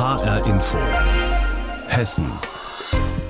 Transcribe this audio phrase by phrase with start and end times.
[0.00, 0.78] HR Info.
[1.86, 2.59] Hessen.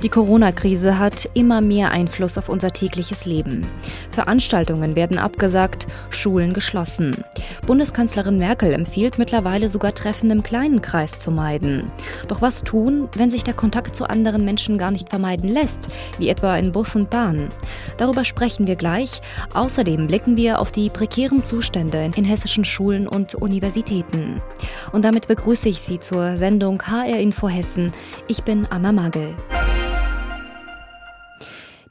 [0.02, 3.66] Die Corona-Krise hat immer mehr Einfluss auf unser tägliches Leben.
[4.12, 7.22] Veranstaltungen werden abgesagt, Schulen geschlossen.
[7.66, 11.84] Bundeskanzlerin Merkel empfiehlt mittlerweile sogar Treffen im kleinen Kreis zu meiden.
[12.28, 16.30] Doch was tun, wenn sich der Kontakt zu anderen Menschen gar nicht vermeiden lässt, wie
[16.30, 17.50] etwa in Bus und Bahn?
[17.98, 19.20] Darüber sprechen wir gleich.
[19.52, 24.40] Außerdem blicken wir auf die prekären Zustände in hessischen Schulen und Universitäten.
[24.92, 27.92] Und damit begrüße ich Sie zur Sendung HR Info Hessen.
[28.28, 29.36] Ich bin Anna Magel.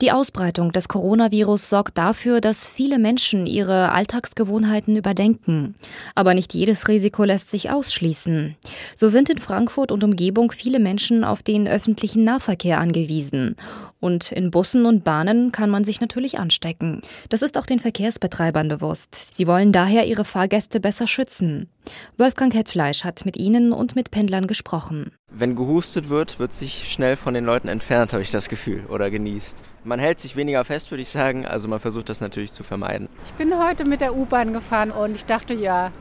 [0.01, 5.75] Die Ausbreitung des Coronavirus sorgt dafür, dass viele Menschen ihre Alltagsgewohnheiten überdenken.
[6.15, 8.55] Aber nicht jedes Risiko lässt sich ausschließen.
[8.95, 13.57] So sind in Frankfurt und Umgebung viele Menschen auf den öffentlichen Nahverkehr angewiesen.
[13.99, 17.01] Und in Bussen und Bahnen kann man sich natürlich anstecken.
[17.27, 19.35] Das ist auch den Verkehrsbetreibern bewusst.
[19.35, 21.67] Sie wollen daher ihre Fahrgäste besser schützen.
[22.17, 25.11] Wolfgang Hetfleisch hat mit ihnen und mit Pendlern gesprochen.
[25.31, 29.09] Wenn gehustet wird, wird sich schnell von den Leuten entfernt, habe ich das Gefühl, oder
[29.09, 29.57] genießt.
[29.83, 33.09] Man hält sich weniger fest, würde ich sagen, also man versucht das natürlich zu vermeiden.
[33.25, 35.91] Ich bin heute mit der U-Bahn gefahren und ich dachte, ja,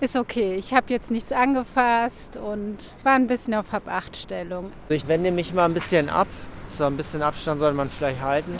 [0.00, 0.54] ist okay.
[0.54, 4.70] Ich habe jetzt nichts angefasst und war ein bisschen auf Hab-Acht-Stellung.
[4.88, 6.28] Ich wende mich mal ein bisschen ab.
[6.68, 8.54] So ein bisschen Abstand soll man vielleicht halten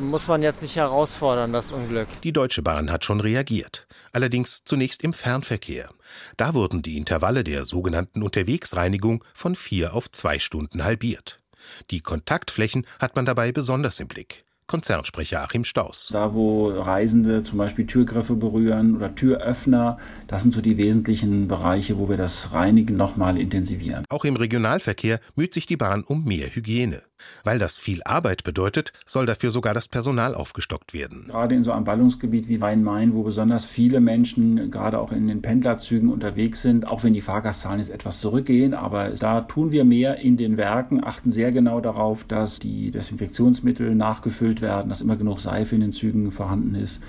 [0.00, 2.08] muss man jetzt nicht herausfordern, das Unglück.
[2.22, 3.86] Die Deutsche Bahn hat schon reagiert.
[4.12, 5.90] Allerdings zunächst im Fernverkehr.
[6.36, 11.38] Da wurden die Intervalle der sogenannten Unterwegsreinigung von vier auf zwei Stunden halbiert.
[11.90, 14.44] Die Kontaktflächen hat man dabei besonders im Blick.
[14.68, 16.10] Konzernsprecher Achim Staus.
[16.12, 21.98] Da, wo Reisende zum Beispiel Türgriffe berühren oder Türöffner, das sind so die wesentlichen Bereiche,
[21.98, 24.04] wo wir das Reinigen nochmal intensivieren.
[24.10, 27.02] Auch im Regionalverkehr müht sich die Bahn um mehr Hygiene.
[27.44, 31.26] Weil das viel Arbeit bedeutet, soll dafür sogar das Personal aufgestockt werden.
[31.28, 35.42] Gerade in so einem Ballungsgebiet wie Rhein-Main, wo besonders viele Menschen gerade auch in den
[35.42, 40.18] Pendlerzügen unterwegs sind, auch wenn die Fahrgastzahlen jetzt etwas zurückgehen, aber da tun wir mehr
[40.18, 45.40] in den Werken, achten sehr genau darauf, dass die Desinfektionsmittel nachgefüllt werden, dass immer genug
[45.40, 47.00] Seife in den Zügen vorhanden ist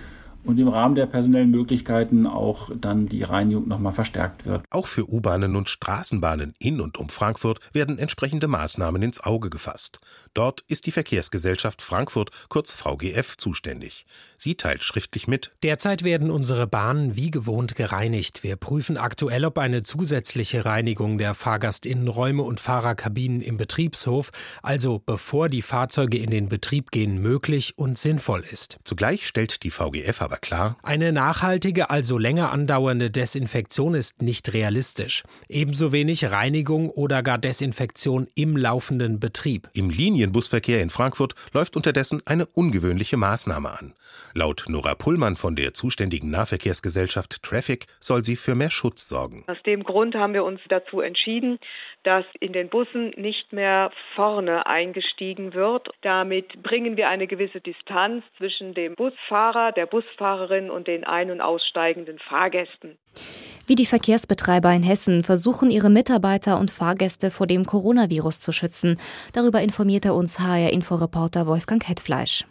[0.46, 4.64] und im Rahmen der personellen Möglichkeiten auch dann die Reinigung nochmal verstärkt wird.
[4.70, 10.00] Auch für U-Bahnen und Straßenbahnen in und um Frankfurt werden entsprechende Maßnahmen ins Auge gefasst.
[10.34, 14.06] Dort ist die Verkehrsgesellschaft Frankfurt, kurz VGF, zuständig.
[14.38, 15.52] Sie teilt schriftlich mit.
[15.64, 18.44] Derzeit werden unsere Bahnen wie gewohnt gereinigt.
[18.44, 24.32] Wir prüfen aktuell, ob eine zusätzliche Reinigung der Fahrgastinnenräume und Fahrerkabinen im Betriebshof,
[24.64, 28.78] also bevor die Fahrzeuge in den Betrieb gehen, möglich und sinnvoll ist.
[28.84, 35.24] Zugleich stellt die VGF aber klar, eine nachhaltige, also länger andauernde Desinfektion ist nicht realistisch.
[35.48, 39.70] Ebenso wenig Reinigung oder gar Desinfektion im laufenden Betrieb.
[39.74, 43.94] Im Linienbusverkehr in Frankfurt läuft unterdessen eine ungewöhnliche Maßnahme an.
[44.34, 49.44] Laut Nora Pullmann von der zuständigen Nahverkehrsgesellschaft Traffic soll sie für mehr Schutz sorgen.
[49.48, 51.60] Aus dem Grund haben wir uns dazu entschieden,
[52.04, 55.90] dass in den Bussen nicht mehr vorne eingestiegen wird.
[56.02, 61.42] Damit bringen wir eine gewisse Distanz zwischen dem Busfahrer, der Busfahrerin und den ein- und
[61.42, 62.98] aussteigenden Fahrgästen.
[63.70, 69.00] Wie die Verkehrsbetreiber in Hessen versuchen, ihre Mitarbeiter und Fahrgäste vor dem Coronavirus zu schützen.
[69.32, 72.46] Darüber informierte uns HR-Inforeporter Wolfgang Hetfleisch.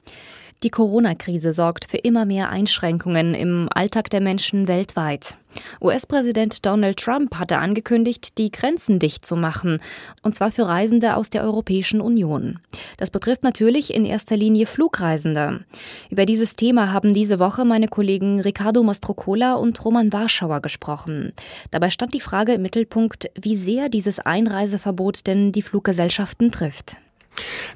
[0.64, 5.38] Die Corona-Krise sorgt für immer mehr Einschränkungen im Alltag der Menschen weltweit.
[5.80, 9.78] US-Präsident Donald Trump hatte angekündigt, die Grenzen dicht zu machen,
[10.22, 12.58] und zwar für Reisende aus der Europäischen Union.
[12.96, 15.64] Das betrifft natürlich in erster Linie Flugreisende.
[16.10, 21.34] Über dieses Thema haben diese Woche meine Kollegen Ricardo Mastrocola und Roman Warschauer gesprochen.
[21.70, 26.96] Dabei stand die Frage im Mittelpunkt, wie sehr dieses Einreiseverbot denn die Fluggesellschaften trifft.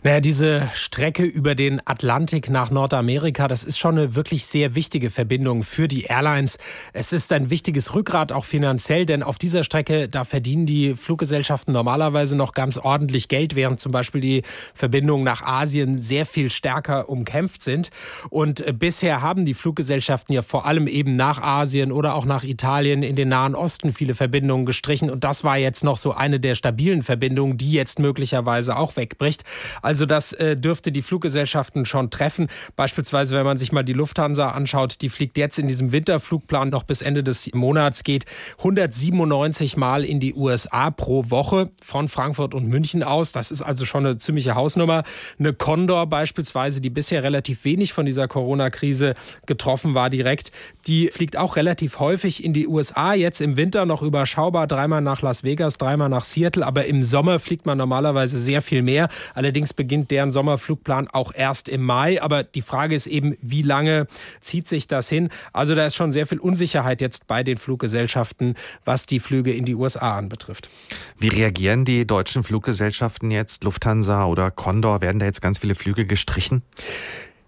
[0.04, 5.10] Naja, diese Strecke über den Atlantik nach Nordamerika, das ist schon eine wirklich sehr wichtige
[5.10, 6.58] Verbindung für die Airlines.
[6.92, 11.72] Es ist ein wichtiges Rückgrat auch finanziell, denn auf dieser Strecke, da verdienen die Fluggesellschaften
[11.72, 14.42] normalerweise noch ganz ordentlich Geld, während zum Beispiel die
[14.74, 17.90] Verbindungen nach Asien sehr viel stärker umkämpft sind.
[18.28, 22.42] Und äh, bisher haben die Fluggesellschaften ja vor allem eben nach Asien oder auch nach
[22.42, 25.10] Italien in den Nahen Osten viele Verbindungen gestrichen.
[25.10, 29.44] Und das war jetzt noch so eine der stabilen Verbindungen, die jetzt möglicherweise auch wegbricht.
[29.80, 32.48] Also das äh, dürfte die Fluggesellschaften schon treffen.
[32.76, 36.84] Beispielsweise, wenn man sich mal die Lufthansa anschaut, die fliegt jetzt in diesem Winterflugplan noch
[36.84, 38.24] bis Ende des Monats, geht
[38.58, 43.32] 197 Mal in die USA pro Woche von Frankfurt und München aus.
[43.32, 45.02] Das ist also schon eine ziemliche Hausnummer.
[45.38, 49.14] Eine Condor beispielsweise, die bisher relativ wenig von dieser Corona-Krise
[49.46, 50.50] getroffen war direkt,
[50.86, 53.14] die fliegt auch relativ häufig in die USA.
[53.14, 57.38] Jetzt im Winter noch überschaubar, dreimal nach Las Vegas, dreimal nach Seattle, aber im Sommer
[57.38, 59.08] fliegt man normalerweise sehr viel mehr.
[59.34, 62.22] Allerdings beginnt deren Sommerflugplan auch erst im Mai.
[62.22, 64.06] Aber die Frage ist eben, wie lange
[64.40, 65.28] zieht sich das hin?
[65.52, 69.64] Also da ist schon sehr viel Unsicherheit jetzt bei den Fluggesellschaften, was die Flüge in
[69.64, 70.70] die USA anbetrifft.
[71.18, 73.64] Wie reagieren die deutschen Fluggesellschaften jetzt?
[73.64, 75.00] Lufthansa oder Condor?
[75.00, 76.62] Werden da jetzt ganz viele Flüge gestrichen?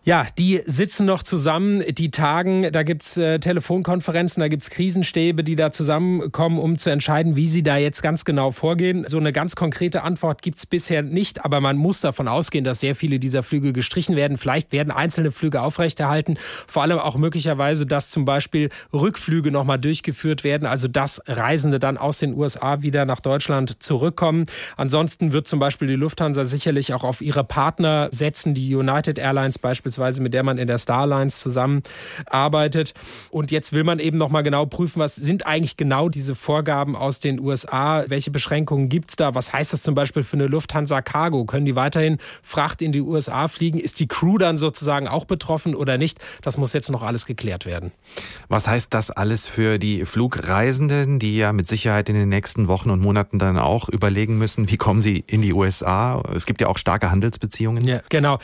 [0.06, 5.56] Ja, die sitzen noch zusammen, die tagen, da gibt's äh, Telefonkonferenzen, da gibt's Krisenstäbe, die
[5.56, 9.06] da zusammenkommen, um zu entscheiden, wie sie da jetzt ganz genau vorgehen.
[9.08, 12.94] So eine ganz konkrete Antwort gibt's bisher nicht, aber man muss davon ausgehen, dass sehr
[12.94, 14.36] viele dieser Flüge gestrichen werden.
[14.36, 16.36] Vielleicht werden einzelne Flüge aufrechterhalten,
[16.66, 21.96] vor allem auch möglicherweise, dass zum Beispiel Rückflüge nochmal durchgeführt werden, also dass Reisende dann
[21.96, 24.44] aus den USA wieder nach Deutschland zurückkommen.
[24.76, 29.58] Ansonsten wird zum Beispiel die Lufthansa sicherlich auch auf ihre Partner setzen, die United Airlines
[29.58, 32.94] beispielsweise beispielsweise, mit der man in der Starlines zusammenarbeitet.
[33.30, 37.20] Und jetzt will man eben nochmal genau prüfen, was sind eigentlich genau diese Vorgaben aus
[37.20, 38.04] den USA?
[38.08, 39.34] Welche Beschränkungen gibt es da?
[39.34, 41.44] Was heißt das zum Beispiel für eine Lufthansa Cargo?
[41.44, 43.78] Können die weiterhin Fracht in die USA fliegen?
[43.78, 46.18] Ist die Crew dann sozusagen auch betroffen oder nicht?
[46.42, 47.92] Das muss jetzt noch alles geklärt werden.
[48.48, 52.90] Was heißt das alles für die Flugreisenden, die ja mit Sicherheit in den nächsten Wochen
[52.90, 56.22] und Monaten dann auch überlegen müssen, wie kommen sie in die USA?
[56.34, 57.84] Es gibt ja auch starke Handelsbeziehungen.
[57.84, 58.38] Ja, genau.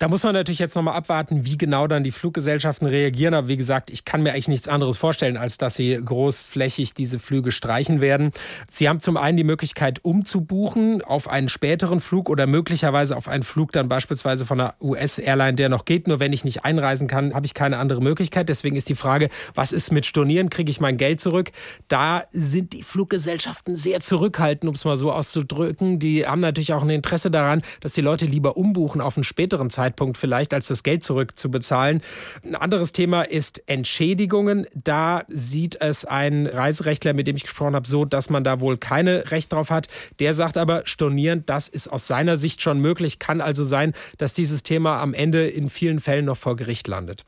[0.00, 3.34] Da muss man natürlich jetzt nochmal abwarten, wie genau dann die Fluggesellschaften reagieren.
[3.34, 7.18] Aber wie gesagt, ich kann mir eigentlich nichts anderes vorstellen, als dass sie großflächig diese
[7.18, 8.30] Flüge streichen werden.
[8.70, 13.42] Sie haben zum einen die Möglichkeit, umzubuchen auf einen späteren Flug oder möglicherweise auf einen
[13.42, 16.08] Flug dann beispielsweise von einer US-Airline, der noch geht.
[16.08, 18.48] Nur wenn ich nicht einreisen kann, habe ich keine andere Möglichkeit.
[18.48, 20.48] Deswegen ist die Frage, was ist mit Stornieren?
[20.48, 21.50] Kriege ich mein Geld zurück?
[21.88, 25.98] Da sind die Fluggesellschaften sehr zurückhaltend, um es mal so auszudrücken.
[25.98, 29.68] Die haben natürlich auch ein Interesse daran, dass die Leute lieber umbuchen auf einen späteren
[29.68, 29.89] Zeitpunkt.
[29.90, 32.00] Zeitpunkt vielleicht, als das Geld zurückzubezahlen.
[32.44, 34.66] Ein anderes Thema ist Entschädigungen.
[34.72, 38.78] Da sieht es ein Reiserechtler, mit dem ich gesprochen habe, so, dass man da wohl
[38.78, 39.88] keine Recht drauf hat.
[40.20, 43.18] Der sagt aber, stornieren, das ist aus seiner Sicht schon möglich.
[43.18, 47.24] Kann also sein, dass dieses Thema am Ende in vielen Fällen noch vor Gericht landet.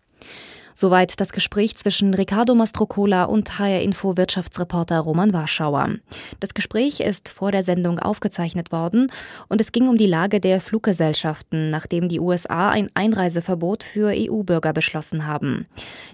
[0.74, 5.96] Soweit das Gespräch zwischen Ricardo Mastrocola und HR Info Wirtschaftsreporter Roman Warschauer.
[6.40, 9.10] Das Gespräch ist vor der Sendung aufgezeichnet worden
[9.48, 14.72] und es ging um die Lage der Fluggesellschaften, nachdem die USA ein Einreiseverbot für EU-Bürger
[14.72, 15.66] beschlossen haben.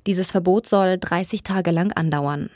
[0.06, 2.50] Dieses Verbot soll 30 Tage lang andauern.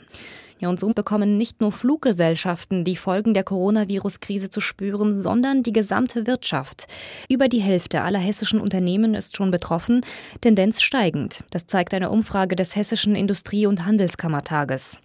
[0.63, 5.73] Ja, und so bekommen nicht nur Fluggesellschaften die Folgen der Coronavirus-Krise zu spüren, sondern die
[5.73, 6.87] gesamte Wirtschaft.
[7.27, 10.05] Über die Hälfte aller hessischen Unternehmen ist schon betroffen,
[10.39, 11.43] Tendenz steigend.
[11.51, 14.99] Das zeigt eine Umfrage des Hessischen Industrie- und Handelskammertages.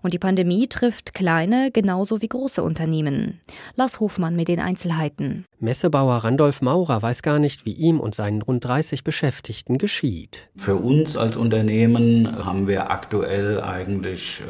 [0.00, 3.38] Und die Pandemie trifft kleine genauso wie große Unternehmen.
[3.76, 5.44] Lars Hofmann mit den Einzelheiten.
[5.60, 10.48] Messebauer Randolph Maurer weiß gar nicht, wie ihm und seinen rund 30 Beschäftigten geschieht.
[10.56, 14.40] Für uns als Unternehmen haben wir aktuell eigentlich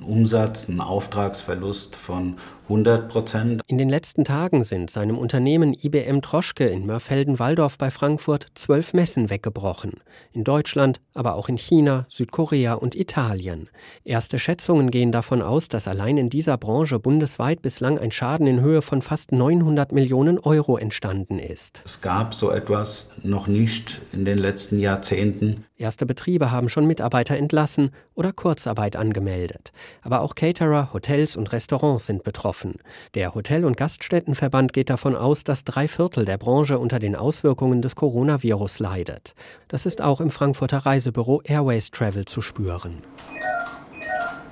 [0.00, 3.62] einen Umsatz, einen Auftragsverlust von 100 Prozent.
[3.66, 9.28] In den letzten Tagen sind seinem Unternehmen IBM Troschke in Mörfelden-Walldorf bei Frankfurt zwölf Messen
[9.28, 9.94] weggebrochen.
[10.32, 13.68] In Deutschland, aber auch in China, Südkorea und Italien.
[14.04, 18.60] Erste Schätzungen gehen davon aus, dass allein in dieser Branche bundesweit bislang ein Schaden in
[18.60, 21.82] Höhe von fast 900 Millionen Euro entstanden ist.
[21.84, 25.64] Es gab so etwas noch nicht in den letzten Jahrzehnten.
[25.76, 29.72] Erste Betriebe haben schon Mitarbeiter entlassen oder Kurzarbeit angemeldet.
[30.02, 32.74] Aber auch Caterer, Hotels und Restaurants sind betroffen.
[33.14, 37.82] Der Hotel- und Gaststättenverband geht davon aus, dass drei Viertel der Branche unter den Auswirkungen
[37.82, 39.34] des Coronavirus leidet.
[39.68, 42.98] Das ist auch im Frankfurter Reisebüro Airways Travel zu spüren.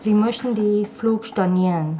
[0.01, 1.99] Sie möchten die Flug stornieren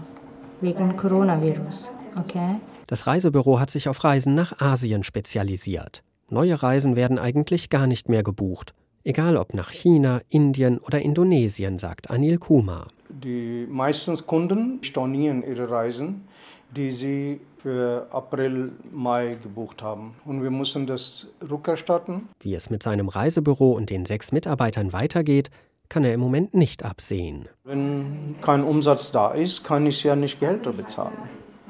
[0.61, 2.57] wegen Coronavirus, okay?
[2.87, 6.03] Das Reisebüro hat sich auf Reisen nach Asien spezialisiert.
[6.31, 8.75] Neue Reisen werden eigentlich gar nicht mehr gebucht.
[9.05, 12.89] Egal ob nach China, Indien oder Indonesien, sagt Anil Kumar.
[13.09, 16.27] Die meisten Kunden stornieren ihre Reisen,
[16.71, 20.15] die sie für April, Mai gebucht haben.
[20.25, 22.29] Und wir müssen das rückerstatten.
[22.41, 25.51] Wie es mit seinem Reisebüro und den sechs Mitarbeitern weitergeht,
[25.89, 27.49] kann er im Moment nicht absehen.
[27.65, 31.17] Wenn kein Umsatz da ist, kann ich ja nicht Gehälter bezahlen.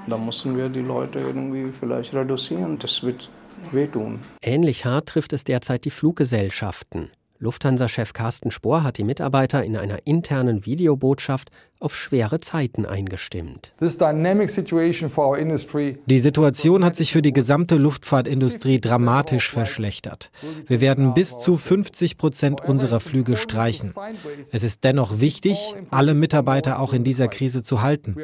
[0.07, 2.78] Da müssen wir die Leute irgendwie vielleicht reduzieren.
[2.78, 3.30] Das wird
[3.73, 4.21] wehtun.
[4.42, 7.11] Ähnlich hart trifft es derzeit die Fluggesellschaften.
[7.38, 13.73] Lufthansa-Chef Carsten Spohr hat die Mitarbeiter in einer internen Videobotschaft auf schwere Zeiten eingestimmt.
[16.06, 20.30] Die Situation hat sich für die gesamte Luftfahrtindustrie dramatisch verschlechtert.
[20.66, 23.94] Wir werden bis zu 50 Prozent unserer Flüge streichen.
[24.52, 28.16] Es ist dennoch wichtig, alle Mitarbeiter auch in dieser Krise zu halten.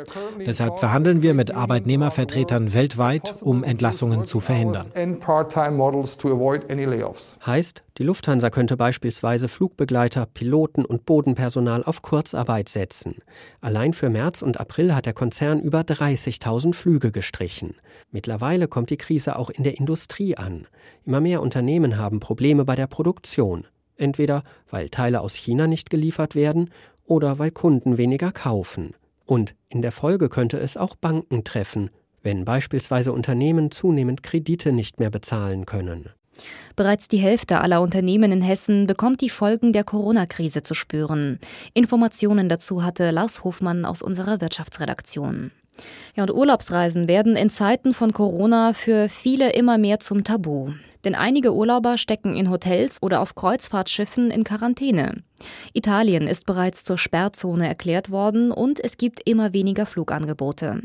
[0.46, 4.90] Deshalb verhandeln wir mit Arbeitnehmervertretern weltweit, um Entlassungen zu verhindern.
[7.46, 13.16] Heißt, die Lufthansa könnte beispielsweise Flugbegleiter, Piloten und Bodenpersonal auf Kurzarbeit setzen.
[13.61, 17.75] Allein für März und April hat der Konzern über 30.000 Flüge gestrichen.
[18.11, 20.67] Mittlerweile kommt die Krise auch in der Industrie an.
[21.05, 23.67] Immer mehr Unternehmen haben Probleme bei der Produktion.
[23.97, 26.71] Entweder weil Teile aus China nicht geliefert werden
[27.07, 28.95] oder weil Kunden weniger kaufen.
[29.27, 31.91] Und in der Folge könnte es auch Banken treffen,
[32.23, 36.11] wenn beispielsweise Unternehmen zunehmend Kredite nicht mehr bezahlen können.
[36.76, 41.38] Bereits die Hälfte aller Unternehmen in Hessen bekommt die Folgen der Corona-Krise zu spüren.
[41.73, 45.53] Informationen dazu hatte Lars Hofmann aus unserer Wirtschaftsredaktion.
[46.17, 50.73] Ja, und Urlaubsreisen werden in Zeiten von Corona für viele immer mehr zum Tabu.
[51.05, 55.23] Denn einige Urlauber stecken in Hotels oder auf Kreuzfahrtschiffen in Quarantäne.
[55.75, 60.83] Italien ist bereits zur Sperrzone erklärt worden und es gibt immer weniger Flugangebote.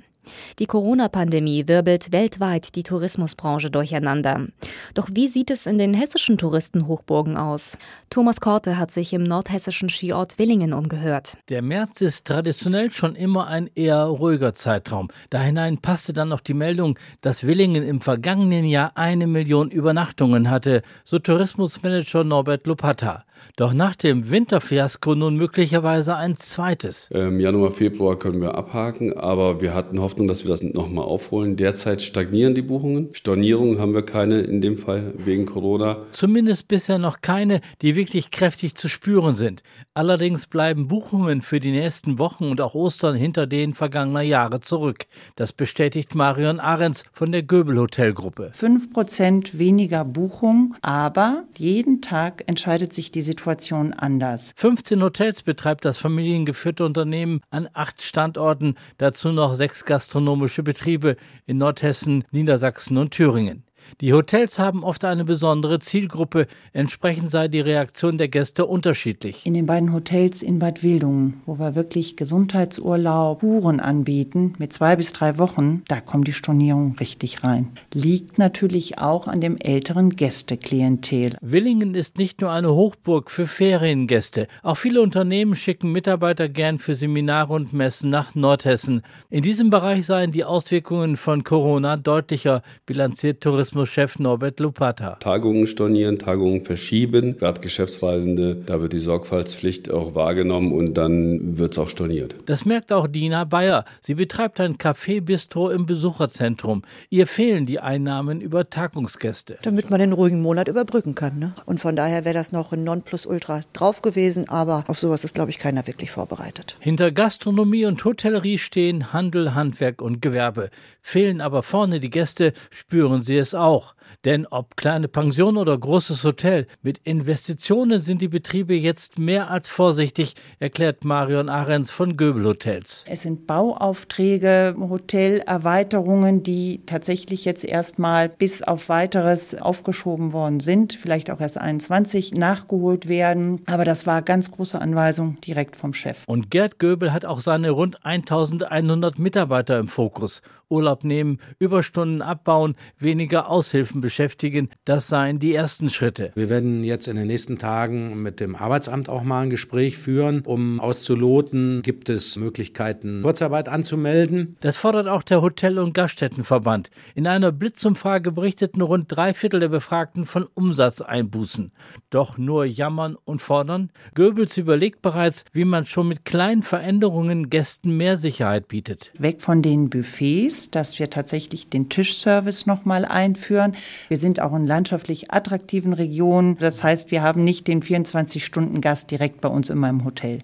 [0.60, 4.48] Die Corona-Pandemie wirbelt weltweit die Tourismusbranche durcheinander.
[4.94, 7.78] Doch wie sieht es in den hessischen Touristenhochburgen aus?
[8.10, 11.38] Thomas Korte hat sich im nordhessischen Skiort Willingen umgehört.
[11.50, 15.10] Der März ist traditionell schon immer ein eher ruhiger Zeitraum.
[15.30, 20.50] Da hinein passte dann noch die Meldung, dass Willingen im vergangenen Jahr eine Million Übernachtungen
[20.50, 23.26] hatte, so Tourismusmanager Norbert Lopata.
[23.56, 27.10] Doch nach dem Winterfiasko nun möglicherweise ein zweites.
[27.12, 31.56] Im Januar, Februar können wir abhaken, aber wir hatten Hoffnung, dass wir das nochmal aufholen.
[31.56, 33.10] Derzeit stagnieren die Buchungen.
[33.14, 35.98] Stornierungen haben wir keine in dem Fall wegen Corona.
[36.12, 39.64] Zumindest bisher noch keine, die wirklich kräftig zu spüren sind.
[39.94, 45.06] Allerdings bleiben Buchungen für die nächsten Wochen und auch Ostern hinter denen vergangener Jahre zurück.
[45.36, 48.52] Das bestätigt Marion Ahrens von der Göbel Hotelgruppe.
[48.54, 54.52] Fünf Prozent weniger Buchungen, aber jeden Tag entscheidet sich die Situation anders.
[54.56, 61.60] 15 Hotels betreibt das familiengeführte Unternehmen an acht Standorten, dazu noch sechs gastronomische Betriebe in
[61.60, 63.64] Nordhessen, Niedersachsen und Thüringen.
[64.02, 69.46] Die Hotels haben oft eine besondere Zielgruppe, entsprechend sei die Reaktion der Gäste unterschiedlich.
[69.46, 74.96] In den beiden Hotels in Bad Wildungen, wo wir wirklich Gesundheitsurlaub Touren anbieten mit zwei
[74.96, 77.68] bis drei Wochen, da kommt die Stornierung richtig rein.
[77.94, 81.36] Liegt natürlich auch an dem älteren Gästeklientel.
[81.42, 84.48] Willingen ist nicht nur eine Hochburg für Feriengäste.
[84.64, 89.02] Auch viele Unternehmen schicken Mitarbeiter gern für Seminare und Messen nach Nordhessen.
[89.30, 95.18] In diesem Bereich seien die Auswirkungen von Corona deutlicher, bilanziert Tourismus Tourismuschef Norbert Lupata.
[95.20, 101.74] Tagungen stornieren, Tagungen verschieben, gerade Geschäftsreisende, da wird die Sorgfaltspflicht auch wahrgenommen und dann wird
[101.74, 102.34] es auch storniert.
[102.48, 103.86] Das merkt auch Dina Bayer.
[104.02, 106.82] Sie betreibt ein Café-Bistro im Besucherzentrum.
[107.12, 109.60] Ihr fehlen die Einnahmen über Tagungsgäste.
[109.62, 111.38] Damit man den ruhigen Monat überbrücken kann.
[111.38, 111.54] Ne?
[111.68, 115.52] Und von daher wäre das noch ein Nonplusultra drauf gewesen, aber auf sowas ist, glaube
[115.52, 116.76] ich, keiner wirklich vorbereitet.
[116.80, 120.72] Hinter Gastronomie und Hotellerie stehen Handel, Handwerk und Gewerbe.
[121.02, 123.94] Fehlen aber vorne die Gäste, spüren sie es auch.
[124.26, 129.68] Denn ob kleine Pension oder großes Hotel, mit Investitionen sind die Betriebe jetzt mehr als
[129.68, 133.06] vorsichtig, erklärt Marion Ahrens von Göbel Hotels.
[133.08, 141.30] Es sind Bauaufträge, Hotelerweiterungen, die tatsächlich jetzt erstmal bis auf weiteres aufgeschoben worden sind, vielleicht
[141.30, 143.62] auch erst 21 nachgeholt werden.
[143.66, 146.24] Aber das war ganz große Anweisung direkt vom Chef.
[146.28, 150.42] Und Gerd Göbel hat auch seine rund 1100 Mitarbeiter im Fokus.
[150.70, 156.32] Urlaub nehmen, Überstunden abbauen, weniger Aushilfen beschäftigen, das seien die ersten Schritte.
[156.36, 160.42] Wir werden jetzt in den nächsten Tagen mit dem Arbeitsamt auch mal ein Gespräch führen,
[160.46, 164.56] um auszuloten, gibt es Möglichkeiten, Kurzarbeit anzumelden.
[164.62, 166.90] Das fordert auch der Hotel- und Gaststättenverband.
[167.16, 171.72] In einer Blitzumfrage berichteten rund drei Viertel der Befragten von Umsatzeinbußen.
[172.10, 173.92] Doch nur jammern und fordern?
[174.16, 179.12] Goebbels überlegt bereits, wie man schon mit kleinen Veränderungen Gästen mehr Sicherheit bietet.
[179.18, 183.76] Weg von den Buffets dass wir tatsächlich den Tischservice nochmal einführen.
[184.08, 186.58] Wir sind auch in landschaftlich attraktiven Regionen.
[186.58, 190.40] Das heißt, wir haben nicht den 24-Stunden-Gast direkt bei uns immer im Hotel.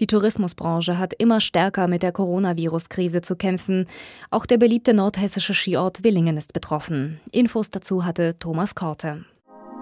[0.00, 3.86] Die Tourismusbranche hat immer stärker mit der Coronavirus-Krise zu kämpfen.
[4.30, 7.20] Auch der beliebte nordhessische Skiort Willingen ist betroffen.
[7.32, 9.26] Infos dazu hatte Thomas Korte.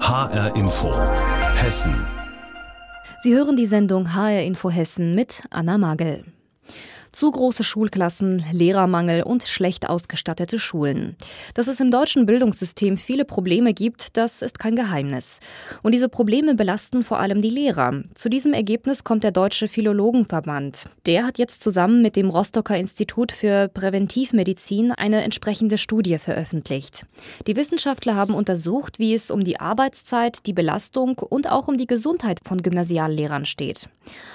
[0.00, 0.92] HR Info.
[1.54, 1.94] Hessen.
[3.22, 6.24] Sie hören die Sendung HR Info Hessen mit Anna Magel.
[7.12, 11.16] Zu große Schulklassen, Lehrermangel und schlecht ausgestattete Schulen.
[11.54, 15.40] Dass es im deutschen Bildungssystem viele Probleme gibt, das ist kein Geheimnis.
[15.82, 18.02] Und diese Probleme belasten vor allem die Lehrer.
[18.14, 20.84] Zu diesem Ergebnis kommt der Deutsche Philologenverband.
[21.06, 27.06] Der hat jetzt zusammen mit dem Rostocker Institut für Präventivmedizin eine entsprechende Studie veröffentlicht.
[27.46, 31.86] Die Wissenschaftler haben untersucht, wie es um die Arbeitszeit, die Belastung und auch um die
[31.86, 33.88] Gesundheit von Gymnasiallehrern steht.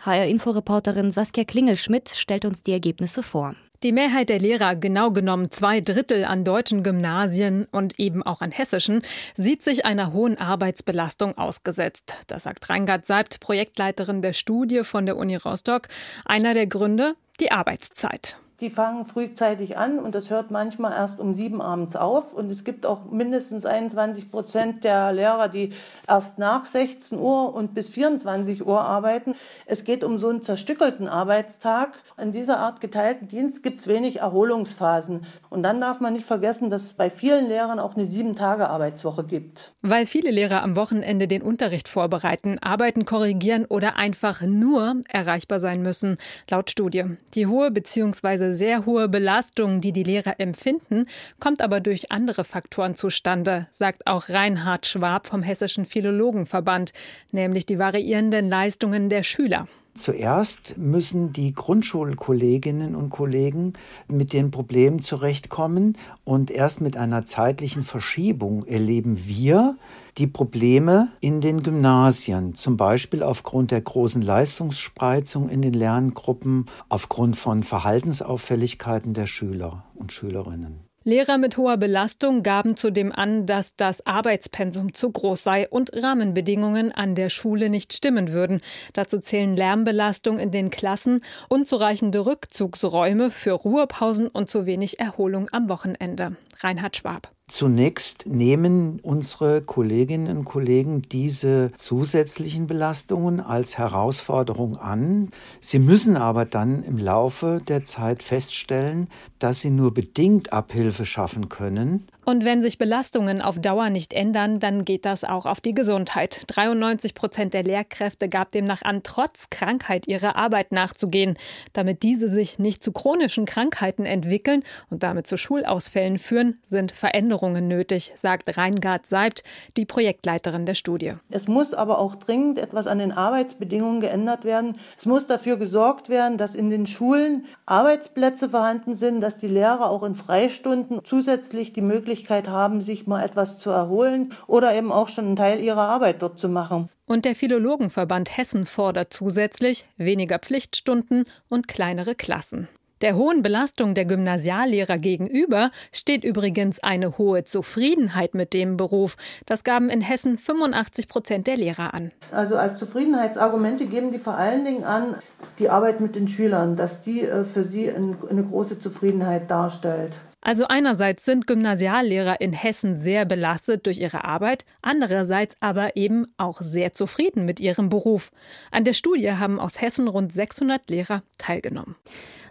[0.05, 3.55] HR-Inforeporterin Saskia Klingelschmidt stellt uns die Ergebnisse vor.
[3.83, 8.51] Die Mehrheit der Lehrer, genau genommen zwei Drittel an deutschen Gymnasien und eben auch an
[8.51, 9.01] hessischen,
[9.35, 12.13] sieht sich einer hohen Arbeitsbelastung ausgesetzt.
[12.27, 15.89] Das sagt Reingard Seibt, Projektleiterin der Studie von der Uni Rostock.
[16.23, 18.37] Einer der Gründe, die Arbeitszeit.
[18.59, 22.33] Die fangen frühzeitig an und das hört manchmal erst um sieben abends auf.
[22.33, 25.71] Und es gibt auch mindestens 21 Prozent der Lehrer, die
[26.07, 29.33] erst nach 16 Uhr und bis 24 Uhr arbeiten.
[29.65, 31.99] Es geht um so einen zerstückelten Arbeitstag.
[32.21, 35.25] In dieser Art geteilten Dienst gibt es wenig Erholungsphasen.
[35.49, 39.73] Und dann darf man nicht vergessen, dass es bei vielen Lehrern auch eine Sieben-Tage-Arbeitswoche gibt.
[39.81, 45.81] Weil viele Lehrer am Wochenende den Unterricht vorbereiten, arbeiten, korrigieren oder einfach nur erreichbar sein
[45.81, 46.17] müssen,
[46.49, 47.03] laut Studie.
[47.33, 51.07] Die hohe bzw sehr hohe Belastung, die die Lehrer empfinden,
[51.39, 56.91] kommt aber durch andere Faktoren zustande, sagt auch Reinhard Schwab vom Hessischen Philologenverband,
[57.31, 59.67] nämlich die variierenden Leistungen der Schüler.
[59.95, 63.73] Zuerst müssen die Grundschulkolleginnen und Kollegen
[64.07, 69.77] mit den Problemen zurechtkommen und erst mit einer zeitlichen Verschiebung erleben wir
[70.17, 77.35] die Probleme in den Gymnasien, zum Beispiel aufgrund der großen Leistungsspreizung in den Lerngruppen, aufgrund
[77.35, 80.92] von Verhaltensauffälligkeiten der Schüler und Schülerinnen.
[81.05, 86.93] Lehrer mit hoher Belastung gaben zudem an, dass das Arbeitspensum zu groß sei und Rahmenbedingungen
[86.93, 88.61] an der Schule nicht stimmen würden.
[88.93, 91.19] Dazu zählen Lärmbelastung in den Klassen,
[91.49, 96.37] unzureichende Rückzugsräume für Ruhepausen und zu wenig Erholung am Wochenende.
[96.63, 97.31] Reinhard Schwab.
[97.47, 105.29] Zunächst nehmen unsere Kolleginnen und Kollegen diese zusätzlichen Belastungen als Herausforderung an.
[105.59, 111.49] Sie müssen aber dann im Laufe der Zeit feststellen, dass sie nur bedingt Abhilfe schaffen
[111.49, 115.73] können und wenn sich Belastungen auf Dauer nicht ändern, dann geht das auch auf die
[115.73, 116.43] Gesundheit.
[116.47, 121.37] 93 Prozent der Lehrkräfte gab demnach an, trotz Krankheit ihrer Arbeit nachzugehen.
[121.73, 127.67] Damit diese sich nicht zu chronischen Krankheiten entwickeln und damit zu Schulausfällen führen, sind Veränderungen
[127.67, 129.43] nötig, sagt Reingard Seibt,
[129.75, 131.13] die Projektleiterin der Studie.
[131.29, 134.77] Es muss aber auch dringend etwas an den Arbeitsbedingungen geändert werden.
[134.97, 139.89] Es muss dafür gesorgt werden, dass in den Schulen Arbeitsplätze vorhanden sind, dass die Lehrer
[139.89, 144.91] auch in Freistunden zusätzlich die Möglichkeit Möglichkeit haben, sich mal etwas zu erholen oder eben
[144.91, 146.89] auch schon einen Teil ihrer Arbeit dort zu machen.
[147.07, 152.67] Und der Philologenverband Hessen fordert zusätzlich weniger Pflichtstunden und kleinere Klassen.
[153.01, 159.17] Der hohen Belastung der Gymnasiallehrer gegenüber steht übrigens eine hohe Zufriedenheit mit dem Beruf.
[159.47, 162.11] Das gaben in Hessen 85 Prozent der Lehrer an.
[162.31, 165.15] Also als Zufriedenheitsargumente geben die vor allen Dingen an
[165.57, 170.13] die Arbeit mit den Schülern, dass die äh, für sie eine große Zufriedenheit darstellt.
[170.45, 176.61] Also einerseits sind Gymnasiallehrer in Hessen sehr belastet durch ihre Arbeit, andererseits aber eben auch
[176.61, 178.29] sehr zufrieden mit ihrem Beruf.
[178.69, 181.95] An der Studie haben aus Hessen rund 600 Lehrer teilgenommen.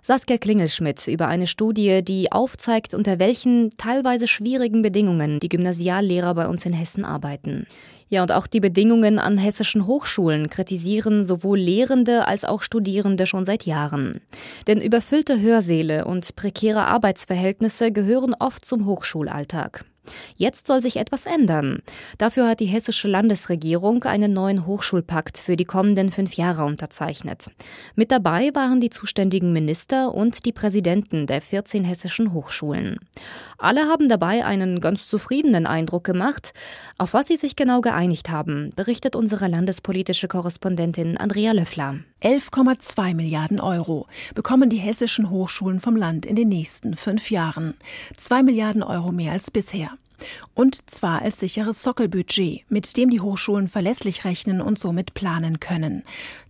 [0.04, 6.48] Saskia Klingelschmidt über eine Studie, die aufzeigt, unter welchen teilweise schwierigen Bedingungen die Gymnasiallehrer bei
[6.48, 7.68] uns in Hessen arbeiten.
[8.08, 13.44] Ja, und auch die Bedingungen an hessischen Hochschulen kritisieren sowohl Lehrende als auch Studierende schon
[13.44, 14.20] seit Jahren.
[14.66, 19.84] Denn überfüllte Hörsäle und prekäre Arbeitsverhältnisse gehören oft zum Hochschulalltag.
[20.36, 21.82] Jetzt soll sich etwas ändern.
[22.18, 27.50] Dafür hat die hessische Landesregierung einen neuen Hochschulpakt für die kommenden fünf Jahre unterzeichnet.
[27.94, 32.98] Mit dabei waren die zuständigen Minister und die Präsidenten der 14 hessischen Hochschulen.
[33.58, 36.52] Alle haben dabei einen ganz zufriedenen Eindruck gemacht.
[36.98, 41.96] Auf was sie sich genau geeinigt haben, berichtet unsere landespolitische Korrespondentin Andrea Löffler.
[42.22, 47.74] 11,2 Milliarden Euro bekommen die hessischen Hochschulen vom Land in den nächsten fünf Jahren.
[48.16, 49.90] Zwei Milliarden Euro mehr als bisher.
[50.54, 56.02] Und zwar als sicheres Sockelbudget, mit dem die Hochschulen verlässlich rechnen und somit planen können.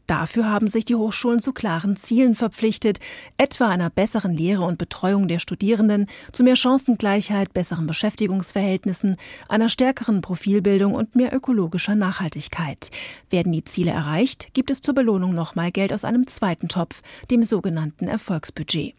[0.06, 2.98] Dafür haben sich die Hochschulen zu klaren Zielen verpflichtet,
[3.38, 9.16] etwa einer besseren Lehre und Betreuung der Studierenden, zu mehr Chancengleichheit, besseren Beschäftigungsverhältnissen,
[9.48, 12.90] einer stärkeren Profilbildung und mehr ökologischer Nachhaltigkeit.
[13.30, 17.42] Werden die Ziele erreicht, gibt es zur Belohnung nochmal Geld aus einem zweiten Topf, dem
[17.42, 18.94] sogenannten Erfolgsbudget.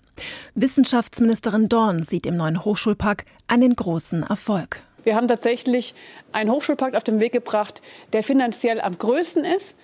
[0.55, 4.79] Wissenschaftsministerin Dorn sieht im neuen Hochschulpakt einen großen Erfolg.
[5.03, 5.93] Wir haben tatsächlich
[6.31, 7.81] einen Hochschulpakt auf den Weg gebracht,
[8.13, 9.77] der finanziell am größten ist,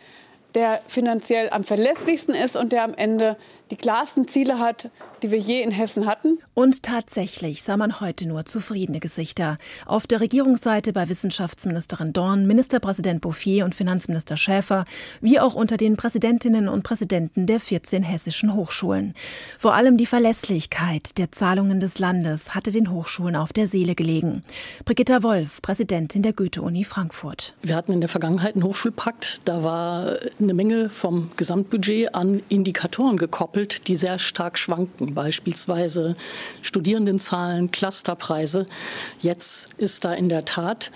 [0.56, 3.38] der finanziell am verlässlichsten ist und der am Ende
[3.72, 4.90] die klarsten Ziele hat,
[5.22, 6.40] die wir je in Hessen hatten.
[6.54, 9.58] Und tatsächlich sah man heute nur zufriedene Gesichter.
[9.86, 14.86] Auf der Regierungsseite bei Wissenschaftsministerin Dorn, Ministerpräsident Bouffier und Finanzminister Schäfer,
[15.22, 19.14] wie auch unter den Präsidentinnen und Präsidenten der 14 hessischen Hochschulen.
[19.58, 24.44] Vor allem die Verlässlichkeit der Zahlungen des Landes hatte den Hochschulen auf der Seele gelegen.
[24.86, 27.54] Brigitta Wolf, Präsidentin der Goethe-Uni Frankfurt.
[27.62, 29.42] Wir hatten in der Vergangenheit einen Hochschulpakt.
[29.46, 36.16] Da war eine Menge vom Gesamtbudget an Indikatoren gekoppelt gekoppelt, die sehr stark schwanken, beispielsweise
[36.62, 38.66] Studierendenzahlen, Clusterpreise.
[39.22, 40.92] Jetzt ist da in der Tat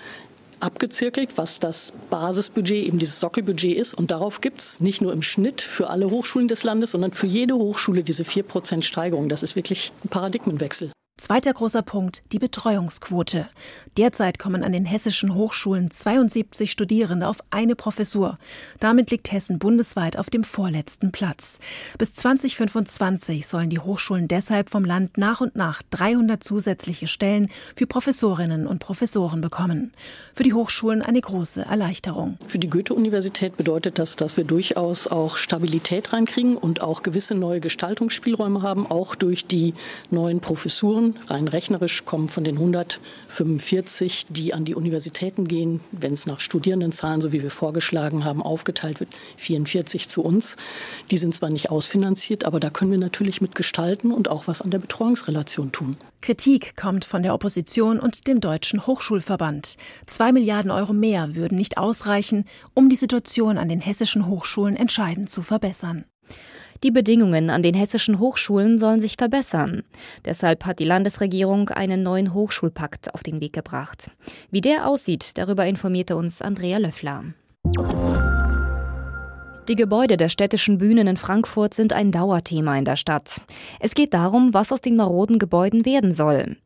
[0.60, 3.94] abgezirkelt, was das Basisbudget, eben dieses Sockelbudget ist.
[3.94, 7.26] Und darauf gibt es nicht nur im Schnitt für alle Hochschulen des Landes, sondern für
[7.26, 9.28] jede Hochschule diese 4% Steigerung.
[9.28, 10.90] Das ist wirklich ein Paradigmenwechsel.
[11.16, 13.46] Zweiter großer Punkt, die Betreuungsquote.
[13.96, 18.36] Derzeit kommen an den hessischen Hochschulen 72 Studierende auf eine Professur.
[18.80, 21.60] Damit liegt Hessen bundesweit auf dem vorletzten Platz.
[21.98, 27.86] Bis 2025 sollen die Hochschulen deshalb vom Land nach und nach 300 zusätzliche Stellen für
[27.86, 29.92] Professorinnen und Professoren bekommen.
[30.34, 32.38] Für die Hochschulen eine große Erleichterung.
[32.48, 37.60] Für die Goethe-Universität bedeutet das, dass wir durchaus auch Stabilität reinkriegen und auch gewisse neue
[37.60, 39.74] Gestaltungsspielräume haben, auch durch die
[40.10, 46.26] neuen Professuren Rein rechnerisch kommen von den 145, die an die Universitäten gehen, wenn es
[46.26, 50.56] nach Studierendenzahlen, so wie wir vorgeschlagen haben, aufgeteilt wird, 44 zu uns.
[51.10, 54.62] Die sind zwar nicht ausfinanziert, aber da können wir natürlich mit gestalten und auch was
[54.62, 55.96] an der Betreuungsrelation tun.
[56.22, 59.76] Kritik kommt von der Opposition und dem Deutschen Hochschulverband.
[60.06, 65.28] Zwei Milliarden Euro mehr würden nicht ausreichen, um die Situation an den hessischen Hochschulen entscheidend
[65.28, 66.06] zu verbessern.
[66.82, 69.82] Die Bedingungen an den hessischen Hochschulen sollen sich verbessern.
[70.24, 74.10] Deshalb hat die Landesregierung einen neuen Hochschulpakt auf den Weg gebracht.
[74.50, 77.24] Wie der aussieht, darüber informierte uns Andrea Löffler.
[79.68, 83.40] Die Gebäude der städtischen Bühnen in Frankfurt sind ein Dauerthema in der Stadt.
[83.80, 86.56] Es geht darum, was aus den maroden Gebäuden werden soll.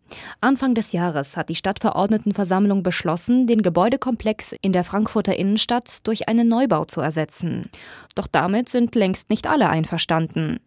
[0.40, 6.48] Anfang des Jahres hat die Stadtverordnetenversammlung beschlossen, den Gebäudekomplex in der Frankfurter Innenstadt durch einen
[6.48, 7.68] Neubau zu ersetzen.
[8.14, 10.60] Doch damit sind längst nicht alle einverstanden.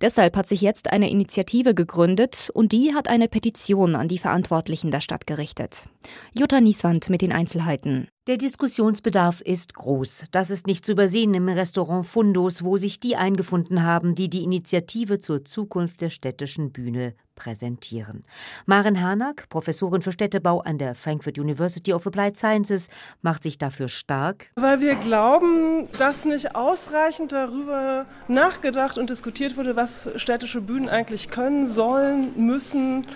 [0.00, 4.90] Deshalb hat sich jetzt eine Initiative gegründet und die hat eine Petition an die Verantwortlichen
[4.90, 5.88] der Stadt gerichtet.
[6.34, 8.08] Jutta Nieswand mit den Einzelheiten.
[8.26, 10.24] Der Diskussionsbedarf ist groß.
[10.32, 14.42] Das ist nicht zu übersehen im Restaurant Fundus, wo sich die eingefunden haben, die die
[14.42, 18.22] Initiative zur Zukunft der städtischen Bühne präsentieren.
[18.66, 22.88] Maren Harnack, Professorin für Städtebau an der Frankfurt University of Applied Sciences,
[23.22, 24.50] macht sich dafür stark.
[24.56, 31.28] Weil wir glauben, dass nicht ausreichend darüber nachgedacht und diskutiert wurde, was städtische Bühnen eigentlich
[31.28, 33.06] können, sollen, müssen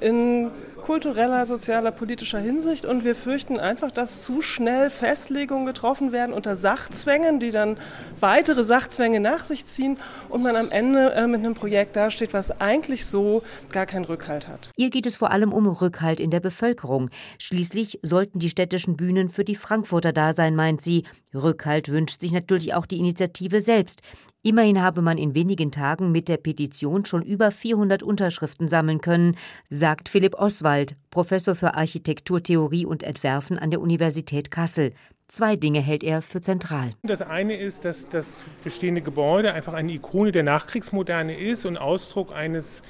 [0.00, 2.84] in kultureller, sozialer, politischer Hinsicht.
[2.84, 7.76] Und wir fürchten einfach, dass zu schnell Festlegungen getroffen werden unter Sachzwängen, die dann
[8.20, 12.60] weitere Sachzwänge nach sich ziehen und man am Ende äh, mit einem Projekt dasteht, was
[12.60, 14.70] eigentlich so gar keinen Rückhalt hat.
[14.76, 17.10] Ihr geht es vor allem um Rückhalt in der Bevölkerung.
[17.38, 21.04] Schließlich sollten die städtischen Bühnen für die Frankfurter da sein, meint sie.
[21.34, 24.02] Rückhalt wünscht sich natürlich auch die Initiative selbst.
[24.46, 29.34] Immerhin habe man in wenigen Tagen mit der Petition schon über 400 Unterschriften sammeln können,
[29.70, 30.75] sagt Philipp Oswald,
[31.10, 34.92] Professor für Architekturtheorie und Entwerfen an der Universität Kassel.
[35.28, 36.92] Zwei Dinge hält er für zentral.
[37.02, 42.32] Das eine ist, dass das bestehende Gebäude einfach eine Ikone der Nachkriegsmoderne ist und Ausdruck
[42.32, 42.82] eines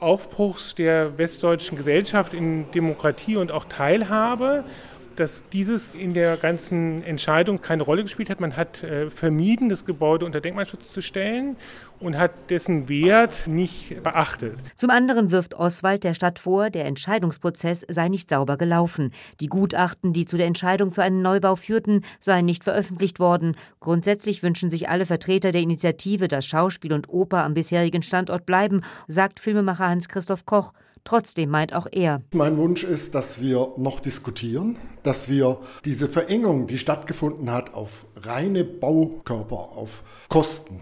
[0.00, 4.64] Aufbruchs der westdeutschen Gesellschaft in Demokratie und auch Teilhabe
[5.16, 8.40] dass dieses in der ganzen Entscheidung keine Rolle gespielt hat.
[8.40, 11.56] Man hat äh, vermieden, das Gebäude unter Denkmalschutz zu stellen
[12.00, 14.58] und hat dessen Wert nicht beachtet.
[14.74, 19.12] Zum anderen wirft Oswald der Stadt vor, der Entscheidungsprozess sei nicht sauber gelaufen.
[19.40, 23.56] Die Gutachten, die zu der Entscheidung für einen Neubau führten, seien nicht veröffentlicht worden.
[23.80, 28.82] Grundsätzlich wünschen sich alle Vertreter der Initiative, dass Schauspiel und Oper am bisherigen Standort bleiben,
[29.06, 30.72] sagt Filmemacher Hans-Christoph Koch.
[31.04, 32.22] Trotzdem meint auch er.
[32.32, 38.06] Mein Wunsch ist, dass wir noch diskutieren, dass wir diese Verengung, die stattgefunden hat, auf
[38.16, 40.80] reine Baukörper, auf Kosten,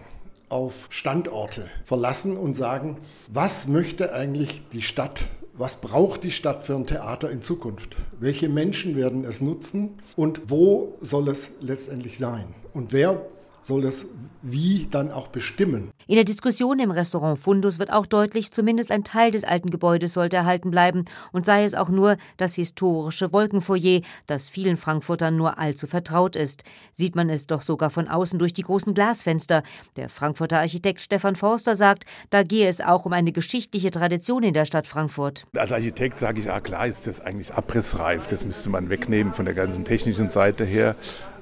[0.49, 6.75] auf Standorte verlassen und sagen, was möchte eigentlich die Stadt was braucht die Stadt für
[6.75, 7.97] ein Theater in Zukunft?
[8.19, 12.55] Welche Menschen werden es nutzen und wo soll es letztendlich sein?
[12.73, 13.25] Und wer
[13.61, 14.05] soll das
[14.41, 15.91] wie dann auch bestimmen.
[16.07, 20.13] In der Diskussion im Restaurant Fundus wird auch deutlich, zumindest ein Teil des alten Gebäudes
[20.13, 25.59] sollte erhalten bleiben und sei es auch nur das historische Wolkenfoyer, das vielen Frankfurtern nur
[25.59, 26.63] allzu vertraut ist.
[26.91, 29.63] Sieht man es doch sogar von außen durch die großen Glasfenster.
[29.95, 34.53] Der Frankfurter Architekt Stefan Forster sagt, da gehe es auch um eine geschichtliche Tradition in
[34.53, 35.45] der Stadt Frankfurt.
[35.55, 39.45] Als Architekt sage ich, ah klar ist das eigentlich abrissreif, das müsste man wegnehmen von
[39.45, 40.95] der ganzen technischen Seite her.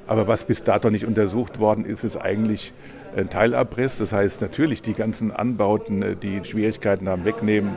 [0.10, 2.74] Aber was bis dato nicht untersucht worden ist, ist eigentlich
[3.16, 4.00] ein Teilabriss.
[4.00, 7.76] Das heißt natürlich die ganzen Anbauten, äh, die Schwierigkeiten haben, wegnehmen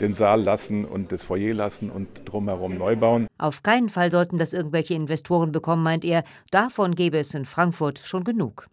[0.00, 3.26] den Saal lassen und das Foyer lassen und drumherum neu bauen.
[3.36, 6.24] Auf keinen Fall sollten das irgendwelche Investoren bekommen, meint er.
[6.50, 8.66] Davon gäbe es in Frankfurt schon genug.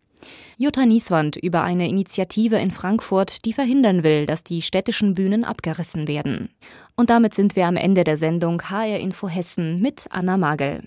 [0.58, 6.08] Jutta Nieswand über eine Initiative in Frankfurt, die verhindern will, dass die städtischen Bühnen abgerissen
[6.08, 6.50] werden.
[6.96, 10.84] Und damit sind wir am Ende der Sendung HR Info Hessen mit Anna Magel.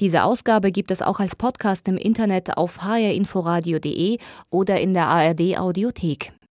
[0.00, 4.18] Diese Ausgabe gibt es auch als Podcast im Internet auf hrinforadio.de
[4.50, 6.32] oder in der ARD Audiothek.